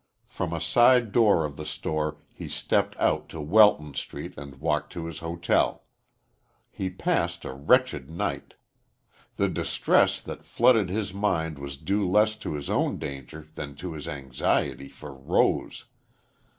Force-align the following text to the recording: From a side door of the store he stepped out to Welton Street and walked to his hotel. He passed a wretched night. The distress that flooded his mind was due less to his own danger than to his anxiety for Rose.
From 0.27 0.51
a 0.51 0.59
side 0.59 1.11
door 1.11 1.45
of 1.45 1.57
the 1.57 1.63
store 1.63 2.17
he 2.33 2.47
stepped 2.47 2.97
out 2.97 3.29
to 3.29 3.39
Welton 3.39 3.93
Street 3.93 4.33
and 4.35 4.55
walked 4.59 4.91
to 4.93 5.05
his 5.05 5.19
hotel. 5.19 5.83
He 6.71 6.89
passed 6.89 7.45
a 7.45 7.53
wretched 7.53 8.09
night. 8.09 8.55
The 9.35 9.47
distress 9.47 10.19
that 10.21 10.43
flooded 10.43 10.89
his 10.89 11.13
mind 11.13 11.59
was 11.59 11.77
due 11.77 12.09
less 12.09 12.35
to 12.37 12.53
his 12.55 12.67
own 12.67 12.97
danger 12.97 13.47
than 13.53 13.75
to 13.75 13.93
his 13.93 14.07
anxiety 14.07 14.89
for 14.89 15.13
Rose. 15.13 15.85